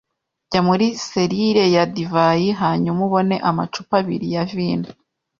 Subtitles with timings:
[0.49, 4.89] Jya muri selire ya divayi hanyuma ubone amacupa abiri ya vino.